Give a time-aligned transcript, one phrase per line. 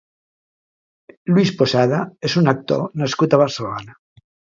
[1.33, 1.99] Luis Posada
[2.29, 3.95] és un actor nascut a Barcelona.